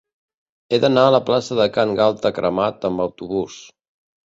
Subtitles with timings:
[0.71, 3.63] He d'anar a la plaça de Can Galta Cremat amb autobús.